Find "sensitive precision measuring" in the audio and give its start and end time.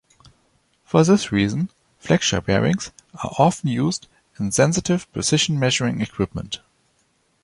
4.51-6.01